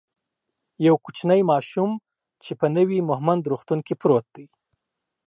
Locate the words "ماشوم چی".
1.51-2.51